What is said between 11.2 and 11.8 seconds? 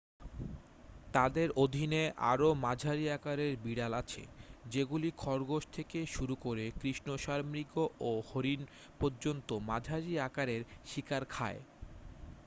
খায়